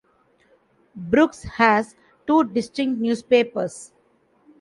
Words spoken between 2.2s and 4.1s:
two distinct newspapers.